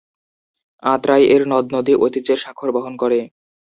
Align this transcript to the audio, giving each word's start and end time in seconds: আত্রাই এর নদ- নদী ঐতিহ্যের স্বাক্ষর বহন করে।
আত্রাই 0.83 1.23
এর 1.33 1.41
নদ- 1.47 1.71
নদী 1.75 1.93
ঐতিহ্যের 1.95 2.39
স্বাক্ষর 2.43 2.69
বহন 2.71 2.93
করে। 2.97 3.19